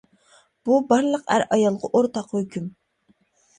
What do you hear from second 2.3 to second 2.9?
ھۆكۈم.